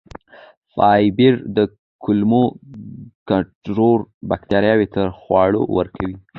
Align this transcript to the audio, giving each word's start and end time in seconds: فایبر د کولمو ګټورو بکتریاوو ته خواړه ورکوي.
فایبر 0.73 1.35
د 1.57 1.57
کولمو 2.03 2.43
ګټورو 3.29 3.91
بکتریاوو 4.29 4.91
ته 4.93 5.01
خواړه 5.19 5.61
ورکوي. 5.77 6.15